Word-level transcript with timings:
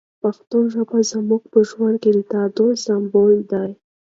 پښتو 0.21 0.57
ژبه 0.73 0.99
زموږ 1.11 1.41
په 1.53 1.59
ژوند 1.69 1.95
کې 2.03 2.09
د 2.15 2.19
تعادل 2.31 2.69
سمبول 2.85 3.33
دی. 3.51 3.69